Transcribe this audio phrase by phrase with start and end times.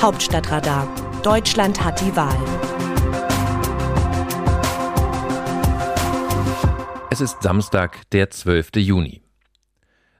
[0.00, 0.88] Hauptstadtradar.
[1.22, 2.34] Deutschland hat die Wahl.
[7.10, 8.76] Es ist Samstag, der 12.
[8.76, 9.20] Juni.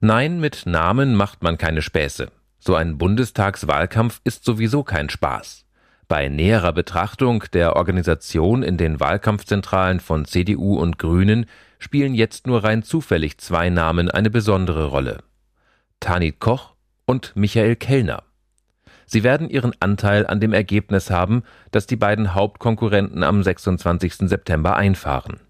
[0.01, 2.30] Nein, mit Namen macht man keine Späße.
[2.58, 5.64] So ein Bundestagswahlkampf ist sowieso kein Spaß.
[6.08, 11.46] Bei näherer Betrachtung der Organisation in den Wahlkampfzentralen von CDU und Grünen
[11.78, 15.22] spielen jetzt nur rein zufällig zwei Namen eine besondere Rolle.
[16.00, 16.74] Tanit Koch
[17.06, 18.24] und Michael Kellner.
[19.12, 24.29] Sie werden ihren Anteil an dem Ergebnis haben, das die beiden Hauptkonkurrenten am 26.
[24.29, 25.40] September einfahren.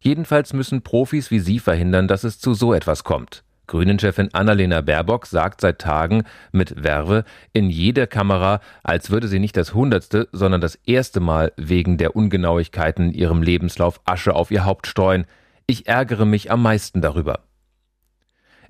[0.00, 3.44] Jedenfalls müssen Profis wie Sie verhindern, dass es zu so etwas kommt.
[3.66, 9.58] Grünen-Chefin Annalena Baerbock sagt seit Tagen mit Werbe in jeder Kamera, als würde sie nicht
[9.58, 14.64] das hundertste, sondern das erste Mal wegen der Ungenauigkeiten in ihrem Lebenslauf Asche auf ihr
[14.64, 15.26] Haupt streuen.
[15.66, 17.40] Ich ärgere mich am meisten darüber.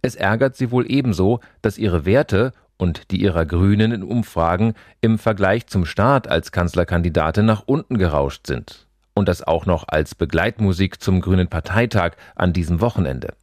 [0.02, 5.19] Es ärgert sie wohl ebenso, dass ihre Werte und die ihrer Grünen in Umfragen im
[5.19, 8.87] Vergleich zum Staat als Kanzlerkandidatin nach unten gerauscht sind.
[9.15, 13.34] Und das auch noch als Begleitmusik zum Grünen Parteitag an diesem Wochenende.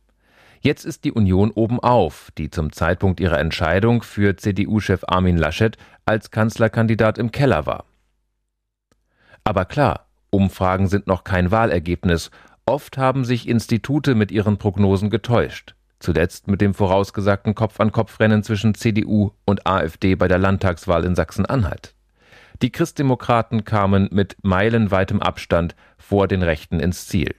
[0.60, 5.78] Jetzt ist die Union oben auf, die zum Zeitpunkt ihrer Entscheidung für CDU-Chef Armin Laschet
[6.06, 7.86] als Kanzlerkandidat im Keller war.
[9.44, 12.30] Aber klar, Umfragen sind noch kein Wahlergebnis.
[12.66, 19.32] Oft haben sich Institute mit ihren Prognosen getäuscht zuletzt mit dem vorausgesagten Kopf-an-Kopf-Rennen zwischen CDU
[19.46, 21.94] und AfD bei der Landtagswahl in Sachsen-Anhalt.
[22.62, 27.34] Die Christdemokraten kamen mit meilenweitem Abstand vor den Rechten ins Ziel.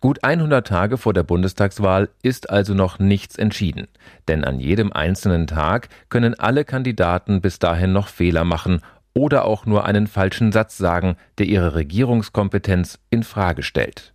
[0.00, 3.88] Gut 100 Tage vor der Bundestagswahl ist also noch nichts entschieden,
[4.28, 8.82] denn an jedem einzelnen Tag können alle Kandidaten bis dahin noch Fehler machen
[9.14, 14.12] oder auch nur einen falschen Satz sagen, der ihre Regierungskompetenz in Frage stellt.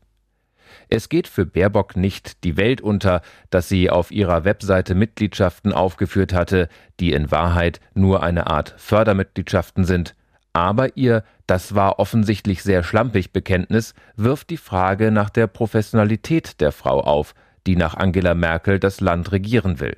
[0.94, 6.34] Es geht für Baerbock nicht die Welt unter, dass sie auf ihrer Webseite Mitgliedschaften aufgeführt
[6.34, 6.68] hatte,
[7.00, 10.16] die in Wahrheit nur eine Art Fördermitgliedschaften sind.
[10.52, 16.74] Aber ihr, das war offensichtlich sehr schlampig Bekenntnis, wirft die Frage nach der Professionalität der
[16.74, 17.36] Frau auf,
[17.68, 19.96] die nach Angela Merkel das Land regieren will.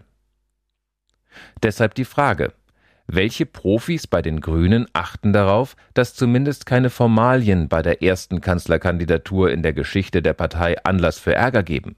[1.64, 2.54] Deshalb die Frage,
[3.08, 9.52] welche Profis bei den Grünen achten darauf, dass zumindest keine Formalien bei der ersten Kanzlerkandidatur
[9.52, 11.96] in der Geschichte der Partei Anlass für Ärger geben?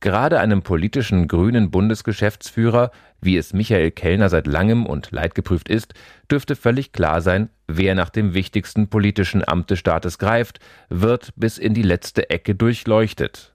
[0.00, 5.92] Gerade einem politischen grünen Bundesgeschäftsführer, wie es Michael Kellner seit langem und leidgeprüft ist,
[6.30, 10.58] dürfte völlig klar sein, wer nach dem wichtigsten politischen Amt des Staates greift,
[10.88, 13.54] wird bis in die letzte Ecke durchleuchtet.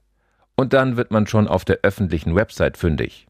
[0.55, 3.25] Und dann wird man schon auf der öffentlichen Website fündig.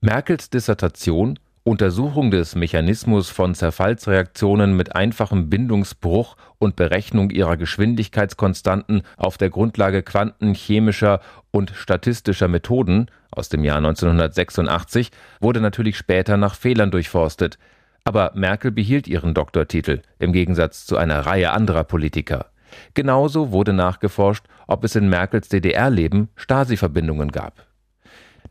[0.00, 9.38] Merkels Dissertation Untersuchung des Mechanismus von Zerfallsreaktionen mit einfachem Bindungsbruch und Berechnung ihrer Geschwindigkeitskonstanten auf
[9.38, 11.20] der Grundlage quantenchemischer
[11.52, 17.58] und statistischer Methoden aus dem Jahr 1986 wurde natürlich später nach Fehlern durchforstet,
[18.02, 22.46] aber Merkel behielt ihren Doktortitel im Gegensatz zu einer Reihe anderer Politiker.
[22.94, 27.66] Genauso wurde nachgeforscht, ob es in Merkels DDR-Leben Stasi-Verbindungen gab.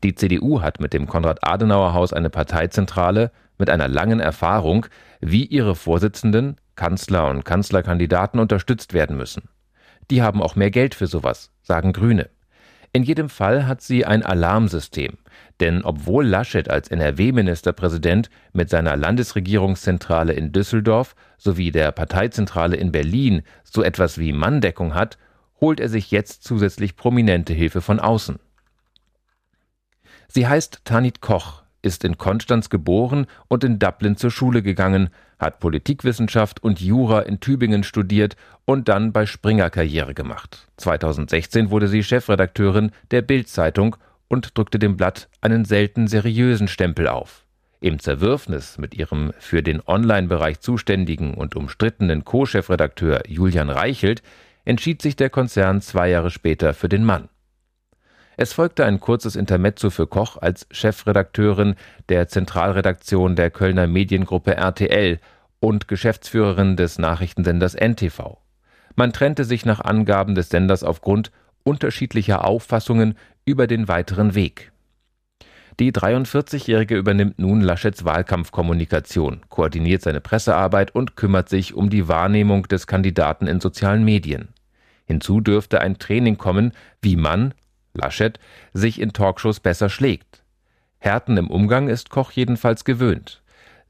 [0.02, 4.86] Die CDU hat mit dem Konrad-Adenauer-Haus eine Parteizentrale mit einer langen Erfahrung,
[5.20, 9.48] wie ihre Vorsitzenden, Kanzler und Kanzlerkandidaten unterstützt werden müssen.
[10.10, 12.28] Die haben auch mehr Geld für sowas, sagen Grüne.
[12.94, 15.16] In jedem Fall hat sie ein Alarmsystem,
[15.60, 23.42] denn obwohl Laschet als NRW-Ministerpräsident mit seiner Landesregierungszentrale in Düsseldorf sowie der Parteizentrale in Berlin
[23.64, 25.16] so etwas wie Manndeckung hat,
[25.60, 28.38] holt er sich jetzt zusätzlich prominente Hilfe von außen.
[30.34, 35.60] Sie heißt Tanit Koch, ist in Konstanz geboren und in Dublin zur Schule gegangen, hat
[35.60, 40.68] Politikwissenschaft und Jura in Tübingen studiert und dann bei Springer Karriere gemacht.
[40.78, 47.44] 2016 wurde sie Chefredakteurin der Bild-Zeitung und drückte dem Blatt einen selten seriösen Stempel auf.
[47.80, 54.22] Im Zerwürfnis mit ihrem für den Online-Bereich zuständigen und umstrittenen Co-Chefredakteur Julian Reichelt
[54.64, 57.28] entschied sich der Konzern zwei Jahre später für den Mann.
[58.36, 61.74] Es folgte ein kurzes Intermezzo für Koch als Chefredakteurin
[62.08, 65.20] der Zentralredaktion der Kölner Mediengruppe RTL
[65.60, 68.38] und Geschäftsführerin des Nachrichtensenders NTV.
[68.96, 71.30] Man trennte sich nach Angaben des Senders aufgrund
[71.62, 73.14] unterschiedlicher Auffassungen
[73.44, 74.72] über den weiteren Weg.
[75.80, 82.64] Die 43-Jährige übernimmt nun Laschets Wahlkampfkommunikation, koordiniert seine Pressearbeit und kümmert sich um die Wahrnehmung
[82.68, 84.48] des Kandidaten in sozialen Medien.
[85.06, 87.54] Hinzu dürfte ein Training kommen, wie man
[87.94, 88.38] Laschet
[88.72, 90.42] sich in Talkshows besser schlägt.
[90.98, 93.42] Härten im Umgang ist Koch jedenfalls gewöhnt.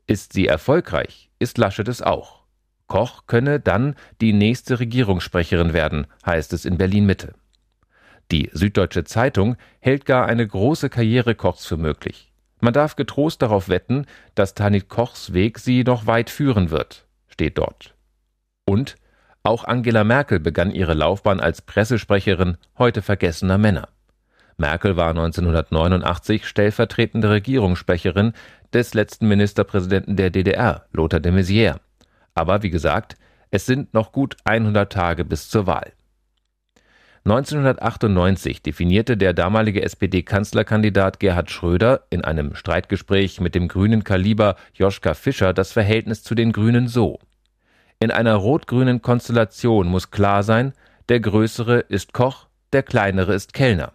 [0.06, 2.42] Ist sie erfolgreich, ist Laschet es auch.
[2.86, 7.34] Koch könne dann die nächste Regierungssprecherin werden, heißt es in Berlin Mitte.
[8.30, 12.32] Die Süddeutsche Zeitung hält gar eine große Karriere Kochs für möglich.
[12.60, 17.58] Man darf getrost darauf wetten, dass Tanit Kochs Weg sie noch weit führen wird, steht
[17.58, 17.94] dort.
[18.64, 18.96] Und
[19.44, 23.88] auch Angela Merkel begann ihre Laufbahn als Pressesprecherin heute vergessener Männer.
[24.56, 28.32] Merkel war 1989 stellvertretende Regierungssprecherin
[28.72, 31.76] des letzten Ministerpräsidenten der DDR, Lothar de Maizière.
[32.34, 33.16] Aber wie gesagt,
[33.50, 35.92] es sind noch gut 100 Tage bis zur Wahl.
[37.24, 45.14] 1998 definierte der damalige SPD-Kanzlerkandidat Gerhard Schröder in einem Streitgespräch mit dem grünen Kaliber Joschka
[45.14, 47.20] Fischer das Verhältnis zu den Grünen so.
[48.02, 50.72] In einer rot-grünen Konstellation muss klar sein,
[51.08, 53.92] der Größere ist Koch, der Kleinere ist Kellner.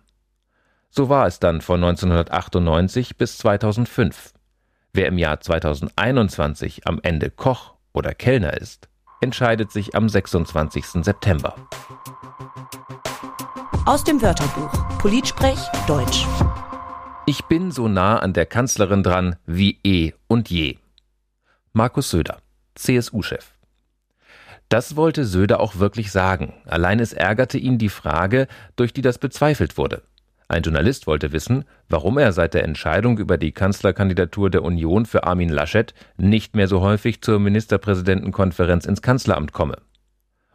[0.90, 4.34] So war es dann von 1998 bis 2005.
[4.94, 8.88] Wer im Jahr 2021 am Ende Koch oder Kellner ist,
[9.20, 11.04] entscheidet sich am 26.
[11.04, 11.56] September.
[13.86, 16.26] Aus dem Wörterbuch Politsprech Deutsch.
[17.26, 20.78] Ich bin so nah an der Kanzlerin dran wie eh und je.
[21.74, 22.38] Markus Söder,
[22.76, 23.57] CSU-Chef.
[24.70, 26.54] Das wollte Söder auch wirklich sagen.
[26.66, 30.02] Allein es ärgerte ihn die Frage, durch die das bezweifelt wurde.
[30.50, 35.26] Ein Journalist wollte wissen, warum er seit der Entscheidung über die Kanzlerkandidatur der Union für
[35.26, 39.78] Armin Laschet nicht mehr so häufig zur Ministerpräsidentenkonferenz ins Kanzleramt komme.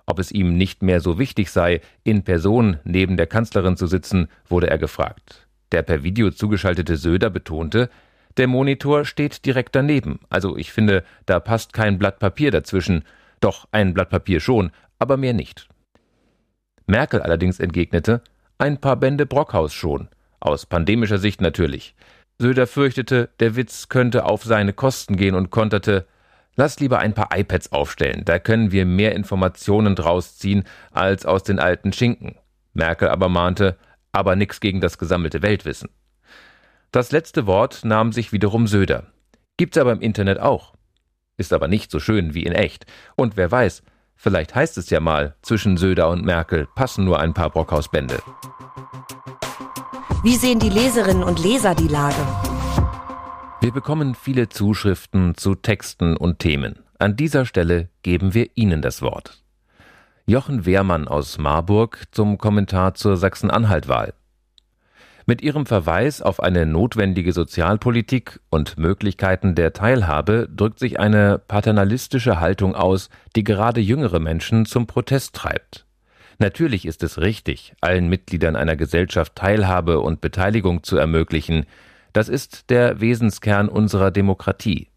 [0.07, 4.29] Ob es ihm nicht mehr so wichtig sei, in Person neben der Kanzlerin zu sitzen,
[4.49, 5.47] wurde er gefragt.
[5.73, 7.89] Der per Video zugeschaltete Söder betonte,
[8.39, 13.05] der Monitor steht direkt daneben, also ich finde, da passt kein Blatt Papier dazwischen,
[13.45, 15.69] doch ein Blatt Papier schon, aber mehr nicht.
[16.87, 18.23] Merkel allerdings entgegnete,
[18.59, 20.09] ein paar Bände Brockhaus schon.
[20.41, 21.95] Aus pandemischer Sicht natürlich.
[22.39, 26.07] Söder fürchtete, der Witz könnte auf seine Kosten gehen und konterte,
[26.55, 31.45] Lass lieber ein paar iPads aufstellen, da können wir mehr Informationen draus ziehen als aus
[31.45, 32.37] den alten Schinken.
[32.75, 33.79] Merkel aber mahnte,
[34.13, 35.89] aber nix gegen das gesammelte Weltwissen.
[36.91, 39.07] Das letzte Wort nahm sich wiederum Söder.
[39.57, 40.75] Gibt's aber im Internet auch.
[41.43, 42.87] Ist aber nicht so schön wie in echt.
[43.17, 43.83] Und wer weiß,
[44.15, 48.23] vielleicht heißt es ja mal, zwischen Söder und Merkel passen nur ein paar Brockhausbände.
[50.23, 52.15] Wie sehen die Leserinnen und Leser die Lage?
[53.61, 56.79] Wir bekommen viele Zuschriften zu Texten und Themen.
[57.01, 59.43] An dieser Stelle geben wir Ihnen das Wort.
[60.27, 64.15] Jochen Wehrmann aus Marburg zum Kommentar zur Sachsen-Anhalt-Wahl.
[65.25, 72.41] Mit ihrem Verweis auf eine notwendige Sozialpolitik und Möglichkeiten der Teilhabe drückt sich eine paternalistische
[72.41, 75.87] Haltung aus, die gerade jüngere Menschen zum Protest treibt.
[76.39, 81.67] Natürlich ist es richtig, allen Mitgliedern einer Gesellschaft Teilhabe und Beteiligung zu ermöglichen.
[82.13, 84.89] Das ist der Wesenskern unserer Demokratie.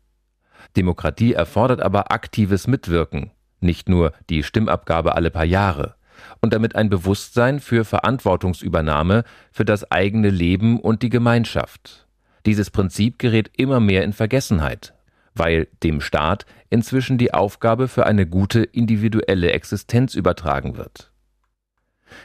[0.76, 3.30] Demokratie erfordert aber aktives Mitwirken,
[3.60, 5.96] nicht nur die Stimmabgabe alle paar Jahre
[6.42, 12.08] und damit ein Bewusstsein für Verantwortungsübernahme für das eigene Leben und die Gemeinschaft.
[12.46, 14.94] Dieses Prinzip gerät immer mehr in Vergessenheit,
[15.34, 21.12] weil dem Staat inzwischen die Aufgabe für eine gute individuelle Existenz übertragen wird.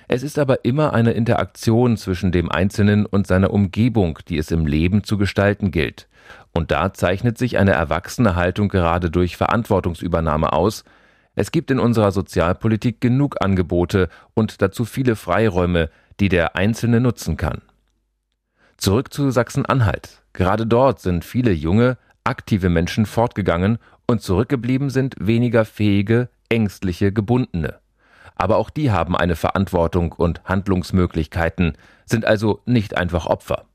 [0.08, 4.66] Es ist aber immer eine Interaktion zwischen dem Einzelnen und seiner Umgebung, die es im
[4.66, 6.08] Leben zu gestalten gilt.
[6.52, 10.84] Und da zeichnet sich eine erwachsene Haltung gerade durch Verantwortungsübernahme aus.
[11.34, 17.36] Es gibt in unserer Sozialpolitik genug Angebote und dazu viele Freiräume, die der Einzelne nutzen
[17.36, 17.62] kann.
[18.76, 20.22] Zurück zu Sachsen-Anhalt.
[20.32, 27.80] Gerade dort sind viele junge, aktive Menschen fortgegangen und zurückgeblieben sind weniger fähige, ängstliche, gebundene
[28.40, 33.66] aber auch die haben eine Verantwortung und Handlungsmöglichkeiten, sind also nicht einfach Opfer.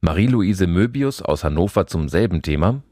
[0.00, 2.82] Marie-Louise Möbius aus Hannover zum selben Thema.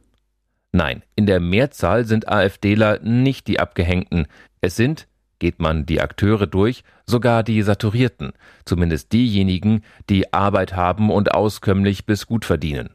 [0.72, 4.26] Nein, in der Mehrzahl sind AfDler nicht die Abgehängten.
[4.60, 5.08] Es sind,
[5.38, 8.32] geht man die Akteure durch, sogar die Saturierten,
[8.64, 12.90] zumindest diejenigen, die Arbeit haben und auskömmlich bis gut verdienen.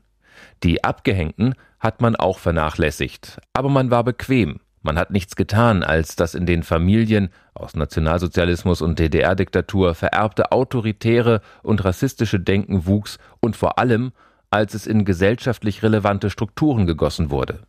[0.61, 6.17] Die Abgehängten hat man auch vernachlässigt, aber man war bequem, man hat nichts getan, als
[6.17, 13.55] das in den Familien aus Nationalsozialismus und DDR-Diktatur vererbte autoritäre und rassistische Denken wuchs und
[13.55, 14.11] vor allem,
[14.53, 17.61] als es in gesellschaftlich relevante Strukturen gegossen wurde.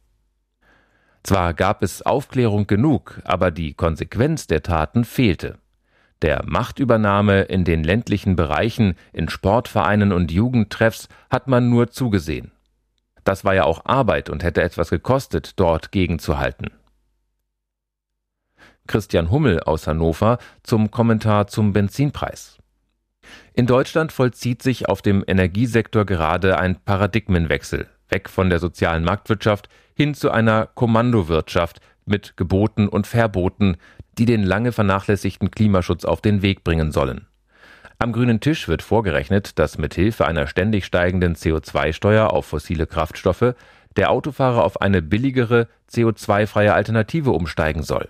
[1.23, 5.57] Zwar gab es Aufklärung genug, aber die Konsequenz der Taten fehlte.
[6.21, 12.53] Der Machtübernahme in den ländlichen Bereichen, in Sportvereinen und Jugendtreffs hat man nur zugesehen.
[13.25, 16.69] Das war ja auch Arbeit und hätte etwas gekostet, dort gegenzuhalten.
[18.87, 22.59] Christian Hummel aus Hannover zum Kommentar zum Benzinpreis.
[23.53, 29.69] In Deutschland vollzieht sich auf dem Energiesektor gerade ein Paradigmenwechsel, weg von der sozialen Marktwirtschaft
[29.95, 33.77] hin zu einer Kommandowirtschaft mit Geboten und Verboten,
[34.19, 37.27] die den lange vernachlässigten Klimaschutz auf den Weg bringen sollen.
[37.99, 43.55] Am grünen Tisch wird vorgerechnet, dass mit Hilfe einer ständig steigenden CO2-Steuer auf fossile Kraftstoffe
[43.97, 48.09] der Autofahrer auf eine billigere, CO2-freie Alternative umsteigen soll.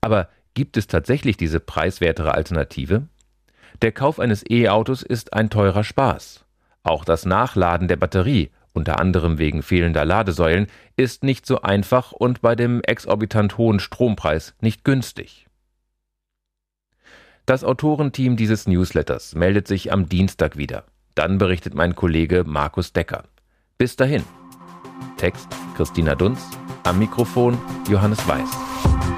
[0.00, 3.08] Aber gibt es tatsächlich diese preiswertere Alternative?
[3.80, 6.44] Der Kauf eines E-Autos ist ein teurer Spaß.
[6.82, 12.42] Auch das Nachladen der Batterie, unter anderem wegen fehlender Ladesäulen, ist nicht so einfach und
[12.42, 15.46] bei dem exorbitant hohen Strompreis nicht günstig.
[17.46, 20.84] Das Autorenteam dieses Newsletters meldet sich am Dienstag wieder.
[21.14, 23.24] Dann berichtet mein Kollege Markus Decker.
[23.78, 24.24] Bis dahin.
[25.16, 26.40] Text Christina Dunz,
[26.84, 29.11] am Mikrofon Johannes Weiß.